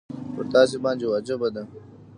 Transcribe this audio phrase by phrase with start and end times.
[0.33, 1.63] پر تاسي باندي واجبه ده.